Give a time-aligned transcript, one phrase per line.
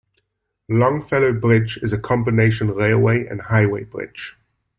[0.67, 4.35] Longfellow Bridge is a combination railway and highway bridge.